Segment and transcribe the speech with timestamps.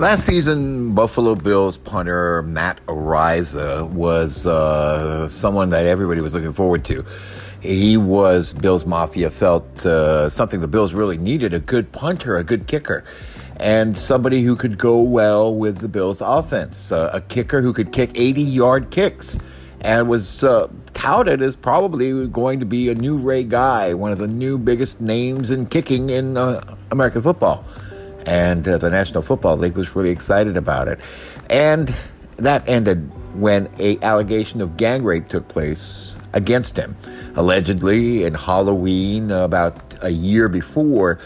[0.00, 6.86] Last season, Buffalo Bills punter Matt Araiza was uh, someone that everybody was looking forward
[6.86, 7.04] to.
[7.60, 12.42] He was Bills Mafia felt uh, something the Bills really needed a good punter, a
[12.42, 13.04] good kicker,
[13.56, 17.92] and somebody who could go well with the Bills offense, uh, a kicker who could
[17.92, 19.38] kick 80 yard kicks
[19.82, 24.18] and was uh, touted as probably going to be a new Ray Guy, one of
[24.18, 27.66] the new biggest names in kicking in uh, American football
[28.26, 31.00] and uh, the National Football League was really excited about it.
[31.48, 31.94] And
[32.36, 36.96] that ended when a allegation of gang rape took place against him.
[37.36, 41.18] Allegedly, in Halloween, about a year before,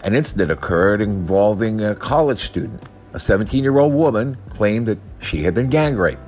[0.00, 2.82] an incident occurred involving a college student.
[3.12, 6.22] A 17 year old woman claimed that she had been gang raped.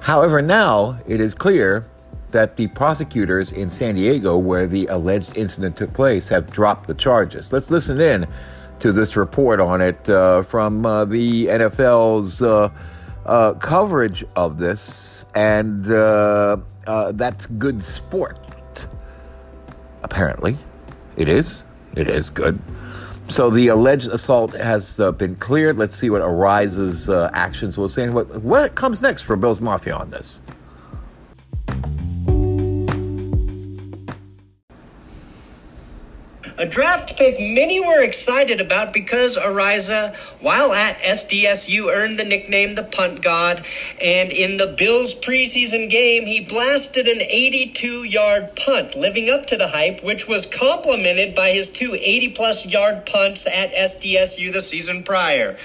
[0.00, 1.86] However, now it is clear
[2.32, 6.94] that the prosecutors in San Diego, where the alleged incident took place, have dropped the
[6.94, 7.52] charges.
[7.52, 8.26] Let's listen in
[8.82, 12.68] to this report on it uh, from uh, the NFL's uh,
[13.24, 16.56] uh, coverage of this, and uh,
[16.88, 18.88] uh, that's good sport.
[20.02, 20.58] Apparently,
[21.16, 21.62] it is.
[21.96, 22.58] It is good.
[23.28, 25.78] So the alleged assault has been cleared.
[25.78, 28.10] Let's see what Araiza's actions will say.
[28.10, 30.40] What what comes next for Bills Mafia on this?
[36.62, 42.76] A draft pick many were excited about because Araiza, while at SDSU, earned the nickname
[42.76, 43.66] the Punt God,
[44.00, 49.56] and in the Bills preseason game, he blasted an 82 yard punt, living up to
[49.56, 54.60] the hype, which was complemented by his two 80 plus yard punts at SDSU the
[54.60, 55.56] season prior.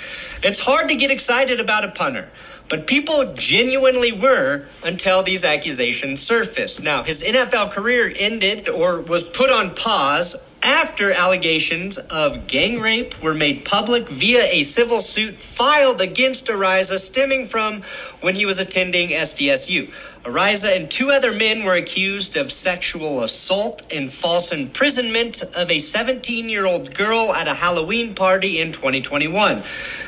[0.41, 2.27] It's hard to get excited about a punter.
[2.69, 6.83] But people genuinely were until these accusations surfaced.
[6.83, 13.21] Now, his NFL career ended or was put on pause after allegations of gang rape
[13.21, 17.83] were made public via a civil suit filed against Araiza stemming from
[18.21, 19.89] when he was attending SDSU.
[20.27, 25.79] Araiza and two other men were accused of sexual assault and false imprisonment of a
[25.79, 29.61] 17 year old girl at a Halloween party in 2021.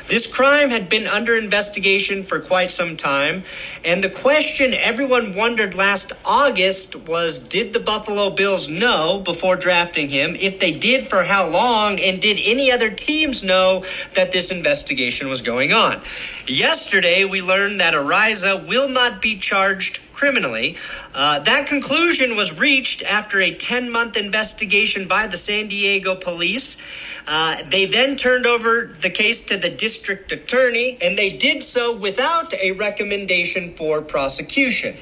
[0.08, 3.44] This crime had been under investigation for quite some time,
[3.82, 10.10] and the question everyone wondered last August was did the Buffalo Bills know before drafting
[10.10, 10.36] him?
[10.36, 11.98] If they did, for how long?
[11.98, 16.02] And did any other teams know that this investigation was going on?
[16.46, 20.76] Yesterday, we learned that Araiza will not be charged criminally.
[21.14, 26.76] Uh, that conclusion was reached after a 10 month investigation by the San Diego police.
[27.26, 31.96] Uh, they then turned over the case to the district attorney, and they did so
[31.96, 34.94] without a recommendation for prosecution.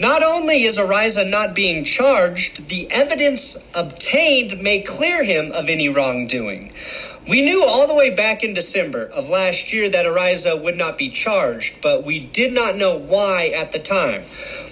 [0.00, 5.88] Not only is Araiza not being charged, the evidence obtained may clear him of any
[5.88, 6.72] wrongdoing.
[7.28, 10.96] We knew all the way back in December of last year that Araiza would not
[10.96, 14.22] be charged, but we did not know why at the time.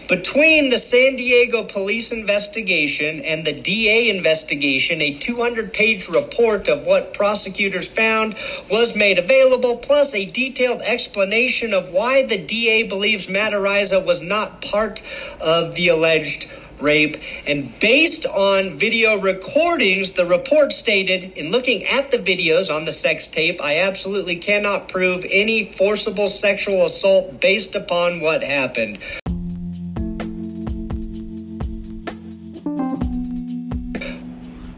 [0.08, 6.86] Between the San Diego police investigation and the DA investigation, a 200 page report of
[6.86, 8.34] what prosecutors found
[8.70, 14.22] was made available, plus a detailed explanation of why the DA believes Matt Araiza was
[14.22, 15.02] not part
[15.40, 17.16] of the alleged rape.
[17.46, 22.92] And based on video recordings, the report stated in looking at the videos on the
[22.92, 28.98] sex tape, I absolutely cannot prove any forcible sexual assault based upon what happened.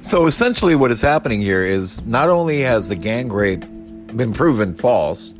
[0.06, 3.64] So essentially, what is happening here is not only has the gang rape
[4.16, 5.34] been proven false,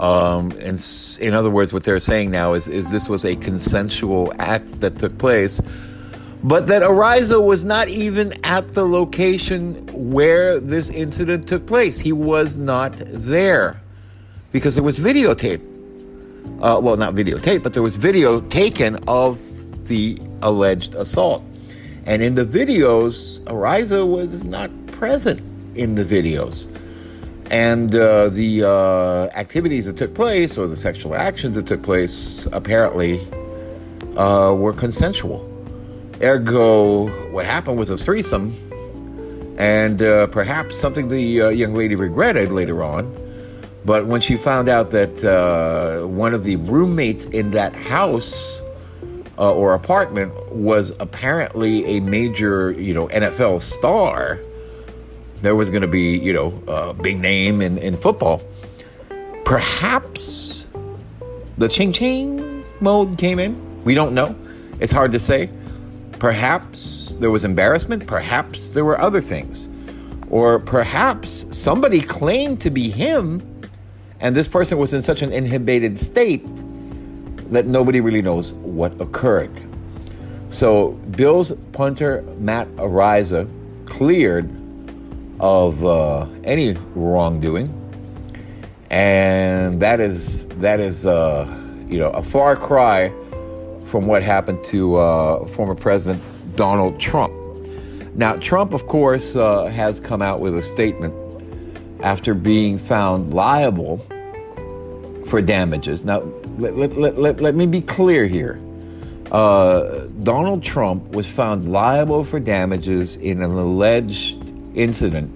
[0.00, 0.82] um, and
[1.20, 4.98] in other words, what they're saying now is, is this was a consensual act that
[4.98, 5.60] took place,
[6.42, 12.00] but that Araiza was not even at the location where this incident took place.
[12.00, 13.82] He was not there
[14.52, 15.60] because there was videotape.
[16.62, 19.38] Uh, well, not videotape, but there was video taken of
[19.86, 21.44] the alleged assault.
[22.06, 25.42] And in the videos, Araiza was not present
[25.76, 26.74] in the videos
[27.50, 32.46] and uh, the uh, activities that took place or the sexual actions that took place
[32.52, 33.26] apparently
[34.16, 35.46] uh, were consensual.
[36.22, 38.54] Ergo, what happened was a threesome,
[39.58, 43.16] and uh, perhaps something the uh, young lady regretted later on.
[43.84, 48.62] But when she found out that uh, one of the roommates in that house
[49.38, 54.38] or apartment was apparently a major, you know, NFL star,
[55.42, 58.42] there was going to be, you know, a big name in, in football.
[59.44, 60.66] Perhaps
[61.58, 63.84] the ching ching mode came in.
[63.84, 64.36] We don't know.
[64.80, 65.50] It's hard to say.
[66.18, 68.06] Perhaps there was embarrassment.
[68.06, 69.68] Perhaps there were other things.
[70.28, 73.42] Or perhaps somebody claimed to be him
[74.20, 76.46] And this person was in such an inhibited state
[77.50, 79.50] that nobody really knows what occurred.
[80.50, 83.48] So Bills punter Matt Araiza
[83.86, 84.50] cleared
[85.40, 87.74] of uh, any wrongdoing,
[88.90, 91.46] and that is that is uh,
[91.88, 93.08] you know a far cry
[93.86, 96.22] from what happened to uh, former President
[96.54, 97.32] Donald Trump.
[98.14, 101.14] Now, Trump, of course, uh, has come out with a statement
[102.02, 103.98] after being found liable
[105.26, 106.04] for damages.
[106.04, 106.20] Now,
[106.58, 108.60] let, let, let, let, me be clear here.
[109.30, 114.39] Uh, Donald Trump was found liable for damages in an alleged
[114.74, 115.30] incident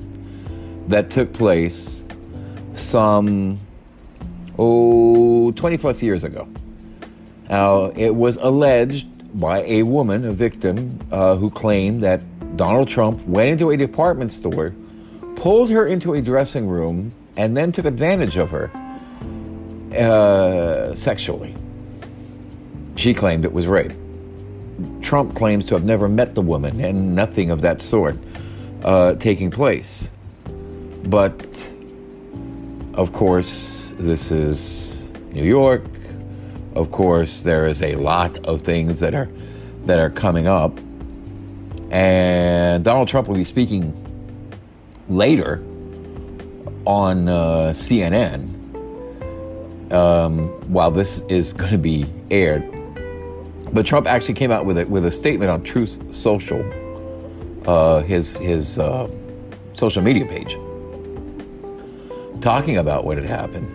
[0.89, 2.05] that took place
[2.75, 3.61] some,
[4.59, 6.49] oh, 20 plus years ago.
[7.49, 9.09] Now, it was alleged
[9.39, 12.23] by a woman, a victim, uh, who claimed that
[12.57, 14.75] Donald Trump went into a department store,
[15.37, 18.71] pulled her into a dressing room, and then took advantage of her
[19.97, 21.55] uh, sexually.
[22.97, 23.93] She claimed it was rape.
[25.03, 28.17] Trump claims to have never met the woman and nothing of that sort
[28.85, 30.11] uh, taking place.
[31.09, 31.71] But,
[32.95, 35.85] of course, this is New York.
[36.75, 39.29] Of course, there is a lot of things that are
[39.87, 40.79] that are coming up,
[41.91, 43.93] and Donald Trump will be speaking
[45.09, 45.63] later
[46.87, 48.55] on uh, CNN
[49.93, 52.65] um, while this is going to be aired.
[53.73, 56.63] But Trump actually came out with a, with a statement on Truth Social,
[57.67, 59.09] uh, his his uh,
[59.75, 60.57] social media page,
[62.41, 63.75] talking about what had happened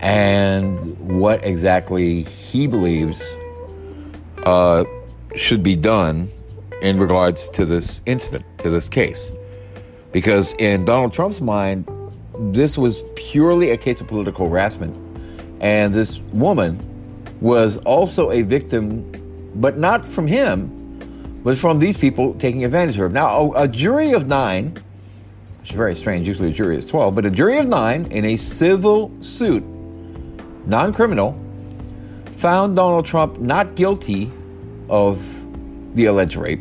[0.00, 3.22] and what exactly he believes
[4.44, 4.84] uh,
[5.34, 6.30] should be done
[6.82, 9.32] in regards to this incident, to this case.
[10.12, 11.88] Because in Donald Trump's mind,
[12.38, 14.96] this was purely a case of political harassment.
[15.60, 16.78] And this woman
[17.40, 19.10] was also a victim,
[19.56, 20.77] but not from him,
[21.42, 23.08] but from these people taking advantage of her.
[23.08, 24.76] Now, a, a jury of nine,
[25.60, 28.24] which is very strange, usually a jury is 12, but a jury of nine in
[28.24, 29.64] a civil suit
[30.66, 31.40] non criminal,
[32.36, 34.30] found Donald Trump not guilty
[34.88, 35.22] of
[35.94, 36.60] the alleged rape,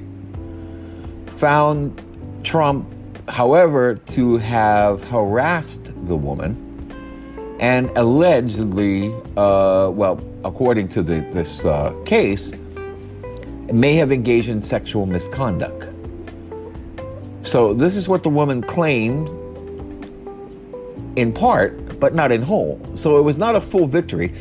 [1.38, 2.02] found
[2.44, 2.90] Trump,
[3.30, 6.64] however, to have harassed the woman
[7.60, 12.54] and allegedly, uh, well, according to the, this uh, case,
[13.74, 15.90] may have engaged in sexual misconduct.
[17.44, 19.30] So, this is what the woman claimed
[21.16, 22.80] in part, but not in whole.
[22.96, 24.34] So, it was not a full victory.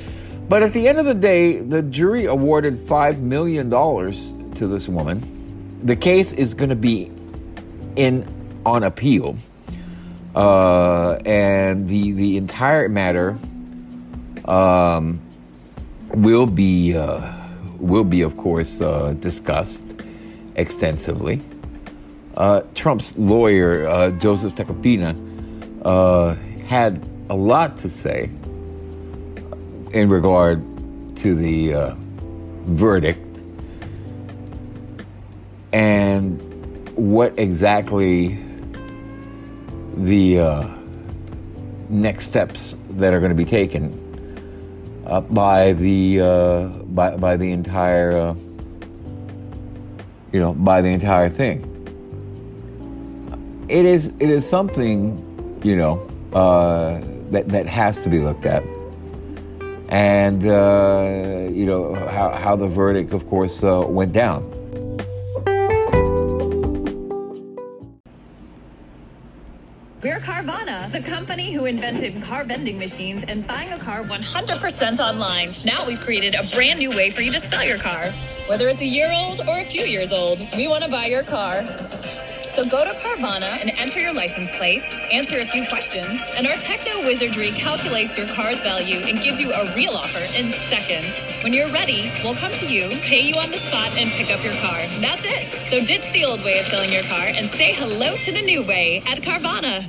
[0.48, 5.80] But at the end of the day, the jury awarded $5 million to this woman.
[5.82, 7.10] The case is going to be
[7.96, 8.26] in
[8.64, 9.36] on appeal.
[10.34, 13.38] Uh, and the, the entire matter
[14.44, 15.20] um,
[16.10, 17.32] will be uh,
[17.78, 19.94] will be, of course, uh, discussed
[20.56, 21.40] extensively.
[22.36, 25.14] Uh, Trump's lawyer, uh, Joseph Tacopina,
[25.84, 26.34] uh,
[26.66, 28.30] had a lot to say
[29.92, 30.62] in regard
[31.16, 31.94] to the uh,
[32.64, 33.40] verdict
[35.72, 36.40] and
[36.96, 38.42] what exactly
[39.96, 40.68] the uh,
[41.88, 44.05] next steps that are going to be taken
[45.06, 48.34] uh, by the uh, by, by the entire uh,
[50.32, 51.72] you know by the entire thing.
[53.68, 58.62] It is it is something you know uh, that that has to be looked at,
[59.88, 64.55] and uh, you know how how the verdict, of course, uh, went down.
[70.06, 75.48] We're Carvana, the company who invented car vending machines and buying a car 100% online.
[75.64, 78.04] Now we've created a brand new way for you to sell your car.
[78.46, 81.24] Whether it's a year old or a few years old, we want to buy your
[81.24, 81.54] car.
[82.56, 84.82] So go to Carvana and enter your license plate,
[85.12, 89.52] answer a few questions, and our techno wizardry calculates your car's value and gives you
[89.52, 91.04] a real offer in seconds.
[91.44, 94.42] When you're ready, we'll come to you, pay you on the spot, and pick up
[94.42, 94.78] your car.
[95.04, 95.52] That's it.
[95.68, 98.66] So ditch the old way of selling your car and say hello to the new
[98.66, 99.84] way at Carvana.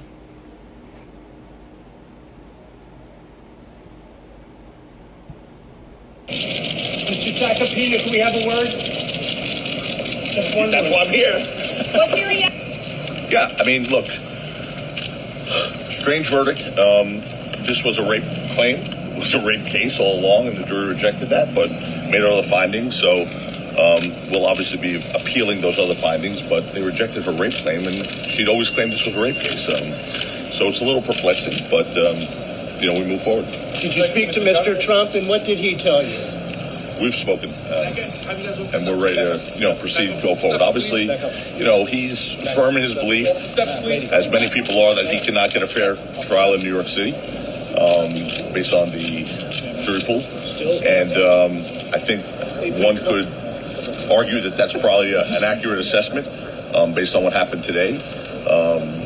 [6.27, 7.31] Mr.
[7.31, 9.06] Tacopina, can we have a word?
[10.57, 11.33] Just That's why I'm here.
[11.93, 13.29] What's your reaction?
[13.29, 14.07] Yeah, I mean, look,
[15.91, 16.65] strange verdict.
[16.79, 17.21] Um,
[17.61, 18.79] this was a rape claim.
[18.79, 21.69] It was a rape case all along, and the jury rejected that, but
[22.09, 22.99] made other findings.
[22.99, 23.21] So
[23.77, 27.95] um, we'll obviously be appealing those other findings, but they rejected her rape claim, and
[28.07, 29.69] she'd always claimed this was a rape case.
[29.69, 29.93] Um,
[30.49, 32.17] so it's a little perplexing, but um,
[32.81, 33.45] you know, we move forward.
[33.77, 34.79] Did you speak to Mr.
[34.79, 36.36] Trump, and what did he tell you?
[36.99, 37.93] We've spoken, uh,
[38.73, 40.61] and we're ready to, you know, proceed, and go forward.
[40.61, 41.03] Obviously,
[41.57, 43.27] you know, he's firm in his belief,
[44.11, 47.13] as many people are, that he cannot get a fair trial in New York City,
[47.77, 48.13] um,
[48.53, 49.25] based on the
[49.85, 50.25] jury pool.
[50.81, 51.61] And um,
[51.93, 52.25] I think
[52.81, 53.29] one could
[54.11, 56.25] argue that that's probably a, an accurate assessment
[56.75, 57.97] um, based on what happened today.
[58.49, 59.05] Um,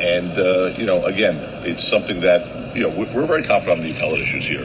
[0.00, 1.36] and uh, you know, again,
[1.68, 4.64] it's something that you know we're, we're very confident on the appellate issues here.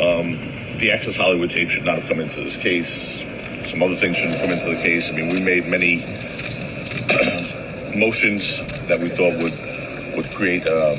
[0.00, 0.51] Um,
[0.82, 3.22] the Access Hollywood tape should not have come into this case.
[3.70, 5.12] Some other things shouldn't come into the case.
[5.12, 6.02] I mean, we made many
[7.96, 8.58] motions
[8.88, 9.54] that we thought would
[10.16, 10.98] would create um,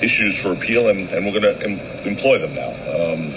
[0.00, 2.70] issues for appeal, and, and we're going to em- employ them now.
[2.94, 3.34] Um,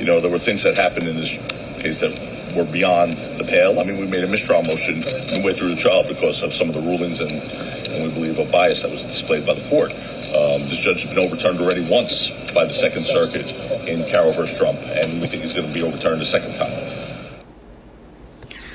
[0.00, 1.36] you know, there were things that happened in this
[1.78, 2.10] case that
[2.56, 3.78] were beyond the pale.
[3.78, 4.98] I mean, we made a mistrial motion
[5.30, 8.50] midway through the trial because of some of the rulings and, and we believe a
[8.50, 9.92] bias that was displayed by the court.
[10.30, 13.50] Um, this judge has been overturned already once by the Second Circuit
[13.88, 17.10] in Carroll versus Trump, and we think he's going to be overturned a second time.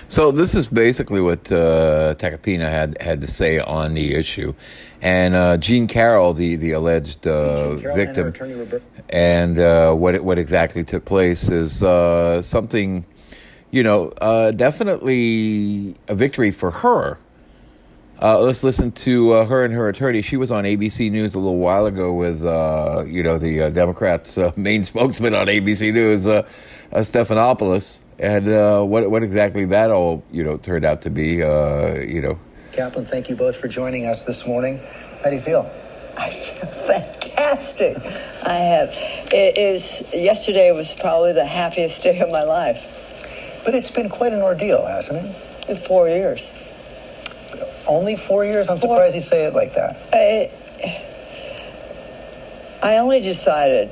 [0.07, 4.53] So this is basically what uh, Tacopina had had to say on the issue,
[5.01, 8.33] and uh, Jean Carroll, the the alleged uh, victim,
[9.09, 13.03] and uh, what what exactly took place is uh, something,
[13.71, 17.17] you know, uh, definitely a victory for her.
[18.21, 20.21] Uh, let's listen to uh, her and her attorney.
[20.21, 23.69] She was on ABC News a little while ago with, uh, you know, the uh,
[23.69, 26.47] Democrats' uh, main spokesman on ABC News, uh,
[26.93, 31.43] uh, Stephanopoulos, and uh, what what exactly that all you know turned out to be.
[31.43, 32.39] Uh, you know,
[32.71, 34.79] Kaplan, thank you both for joining us this morning.
[35.23, 35.69] How do you feel?
[36.17, 37.97] I feel fantastic.
[38.45, 38.89] I have.
[39.33, 40.07] It is.
[40.13, 42.81] Yesterday was probably the happiest day of my life.
[43.65, 45.69] But it's been quite an ordeal, hasn't it?
[45.69, 46.51] In four years.
[47.87, 48.69] Only four years?
[48.69, 49.97] I'm Four- surprised you say it like that.
[50.13, 50.51] I,
[52.81, 53.91] I only decided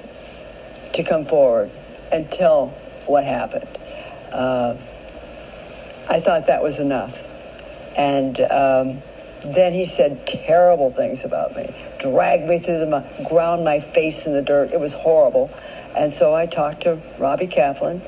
[0.94, 1.70] to come forward
[2.12, 2.68] and tell
[3.06, 3.68] what happened.
[4.32, 4.76] Uh,
[6.10, 7.22] I thought that was enough.
[7.98, 9.02] And um,
[9.46, 11.70] then he said terrible things about me,
[12.00, 14.72] dragged me through the mud, ground my face in the dirt.
[14.72, 15.52] It was horrible.
[15.96, 18.02] And so I talked to Robbie Kaplan,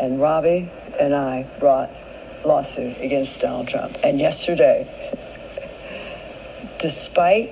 [0.00, 0.68] and Robbie
[1.00, 1.88] and I brought
[2.44, 3.96] lawsuit against Donald Trump.
[4.04, 4.86] And yesterday,
[6.84, 7.48] despite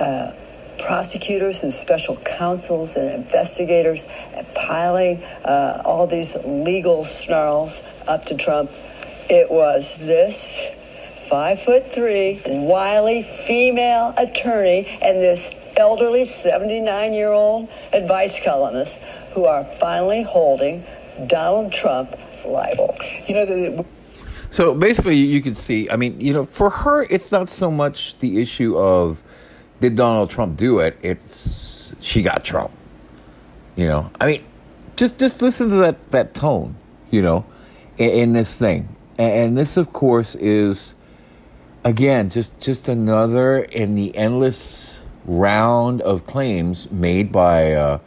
[0.00, 0.32] uh,
[0.78, 4.08] prosecutors and special counsels and investigators
[4.54, 8.70] piling uh, all these legal snarls up to Trump,
[9.28, 10.58] it was this
[11.28, 19.02] five foot three, wily female attorney and this elderly 79 year old advice columnist
[19.34, 20.82] who are finally holding
[21.26, 22.08] Donald Trump
[22.46, 22.94] liable.
[23.26, 23.84] You know, the,
[24.50, 25.88] So basically, you can see.
[25.90, 29.22] I mean, you know, for her, it's not so much the issue of
[29.80, 30.98] did Donald Trump do it.
[31.02, 32.72] It's she got Trump.
[33.76, 34.44] You know, I mean,
[34.96, 36.76] just just listen to that that tone.
[37.10, 37.46] You know,
[37.96, 38.88] in, in this thing,
[39.18, 40.96] and, and this, of course, is
[41.84, 47.98] again just just another in the endless round of claims made by uh,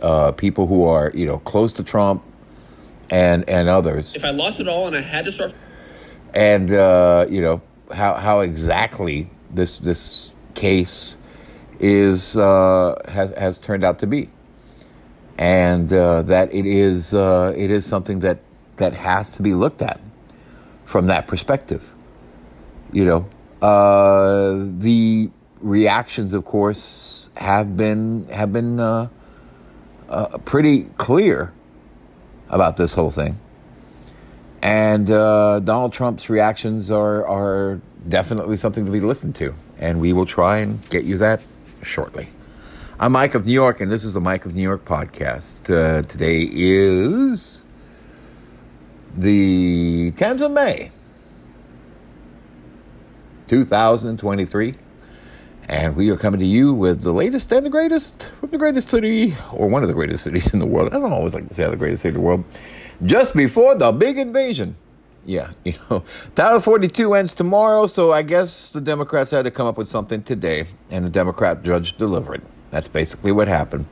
[0.00, 2.22] uh, people who are you know close to Trump
[3.10, 5.54] and and others If I lost it all and I had to start
[6.36, 11.16] and uh, you know how how exactly this this case
[11.80, 14.28] is uh, has has turned out to be,
[15.38, 18.40] and uh, that it is uh, it is something that
[18.76, 19.98] that has to be looked at
[20.84, 21.94] from that perspective.
[22.92, 23.28] You know,
[23.62, 29.08] uh, the reactions, of course, have been have been uh,
[30.10, 31.54] uh, pretty clear
[32.48, 33.38] about this whole thing.
[34.62, 39.54] And uh, Donald Trump's reactions are, are definitely something to be listened to.
[39.78, 41.42] And we will try and get you that
[41.82, 42.30] shortly.
[42.98, 45.70] I'm Mike of New York, and this is the Mike of New York podcast.
[45.70, 47.66] Uh, today is
[49.14, 50.90] the 10th of May,
[53.46, 54.74] 2023.
[55.68, 58.88] And we are coming to you with the latest and the greatest from the greatest
[58.88, 60.94] city, or one of the greatest cities in the world.
[60.94, 62.44] I don't always like to say the greatest city in the world.
[63.04, 64.76] Just before the big invasion.
[65.24, 66.04] Yeah, you know,
[66.36, 70.22] Title 42 ends tomorrow, so I guess the Democrats had to come up with something
[70.22, 72.42] today, and the Democrat judge delivered.
[72.70, 73.86] That's basically what happened.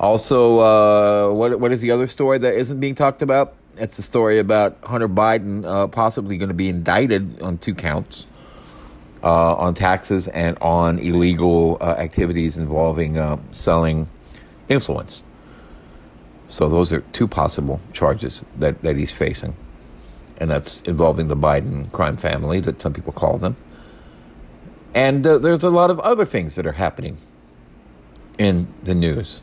[0.00, 3.52] Also, uh, what what is the other story that isn't being talked about?
[3.76, 8.26] It's the story about Hunter Biden uh, possibly going to be indicted on two counts
[9.22, 14.08] uh, on taxes and on illegal uh, activities involving uh, selling
[14.68, 15.22] influence.
[16.48, 19.56] So those are two possible charges that, that he's facing.
[20.38, 23.56] And that's involving the Biden crime family, that some people call them.
[24.94, 27.16] And uh, there's a lot of other things that are happening
[28.38, 29.42] in the news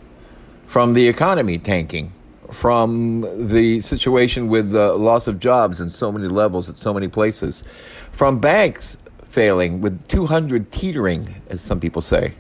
[0.68, 2.14] from the economy tanking,
[2.52, 7.08] from the situation with the loss of jobs in so many levels at so many
[7.08, 7.64] places,
[8.12, 8.98] from banks
[9.30, 12.34] failing with 200 teetering, as some people say,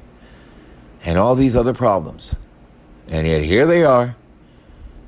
[1.05, 2.37] and all these other problems.
[3.07, 4.15] And yet here they are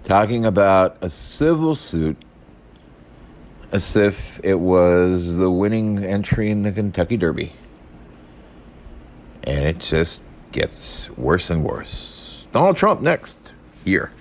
[0.03, 2.17] talking about a civil suit
[3.71, 7.53] as if it was the winning entry in the Kentucky Derby.
[9.43, 10.21] And it just
[10.51, 12.45] gets worse and worse.
[12.51, 14.11] Donald Trump next here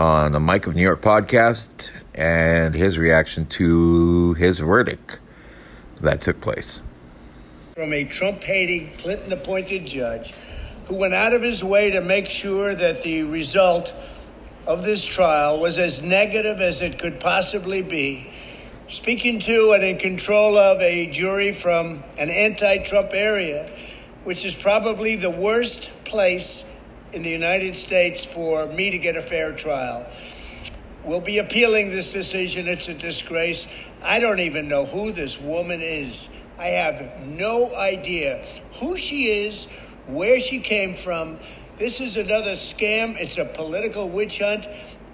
[0.00, 5.20] on the Mike of New York podcast and his reaction to his verdict
[6.00, 6.82] that took place.
[7.74, 10.34] From a Trump hating, Clinton appointed judge
[10.86, 13.94] who went out of his way to make sure that the result
[14.66, 18.30] of this trial was as negative as it could possibly be.
[18.88, 23.68] Speaking to and in control of a jury from an anti Trump area,
[24.24, 26.64] which is probably the worst place
[27.12, 30.06] in the United States for me to get a fair trial.
[31.04, 32.68] We'll be appealing this decision.
[32.68, 33.68] It's a disgrace.
[34.02, 36.28] I don't even know who this woman is.
[36.58, 38.44] I have no idea
[38.80, 39.66] who she is,
[40.06, 41.38] where she came from.
[41.78, 43.16] This is another scam.
[43.16, 44.66] It's a political witch hunt.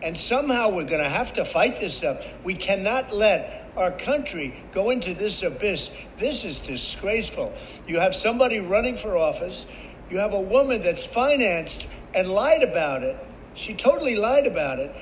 [0.02, 2.24] And somehow we're going to have to fight this stuff.
[2.44, 5.94] We cannot let our country go into this abyss.
[6.18, 7.52] This is disgraceful.
[7.86, 9.64] You have somebody running for office.
[10.10, 13.16] You have a woman that's financed and lied about it.
[13.54, 14.94] She totally lied about it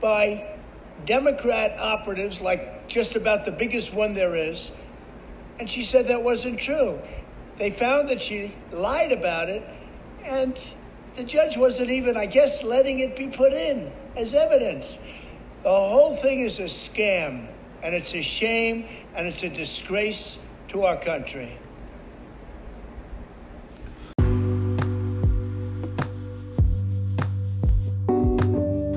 [0.00, 0.58] by
[1.06, 4.70] Democrat operatives, like just about the biggest one there is.
[5.58, 6.98] And she said that wasn't true.
[7.56, 9.62] They found that she lied about it,
[10.24, 10.58] and
[11.14, 14.98] the judge wasn't even, I guess, letting it be put in as evidence.
[15.62, 17.46] The whole thing is a scam,
[17.82, 21.56] and it's a shame, and it's a disgrace to our country.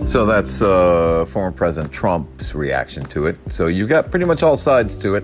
[0.06, 3.38] So that's uh, former President Trump's reaction to it.
[3.50, 5.24] So you've got pretty much all sides to it,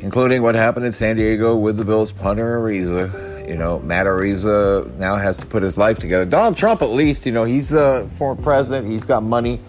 [0.00, 3.48] including what happened in San Diego with the Bills punter Araiza.
[3.48, 6.24] You know, Matt Araiza now has to put his life together.
[6.24, 8.88] Donald Trump, at least, you know, he's a former president.
[8.88, 9.60] He's got money.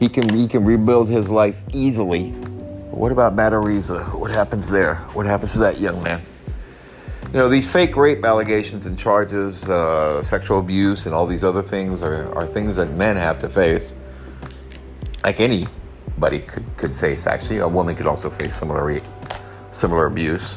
[0.00, 2.30] He can he can rebuild his life easily.
[2.30, 4.12] But what about Matt Araiza?
[4.14, 4.96] What happens there?
[5.12, 6.22] What happens to that young man?
[7.34, 11.62] You know, these fake rape allegations and charges, uh, sexual abuse, and all these other
[11.62, 13.96] things are, are things that men have to face.
[15.24, 17.58] Like anybody could, could face, actually.
[17.58, 19.00] A woman could also face similar
[19.72, 20.54] similar abuse.